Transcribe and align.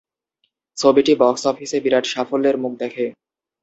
ছবিটি 0.77 1.13
বক্স 1.19 1.43
অফিসে 1.47 1.77
বিরাট 1.83 2.05
সাফল্যের 2.05 2.55
মুখ 2.57 2.73
দেখে। 2.79 3.05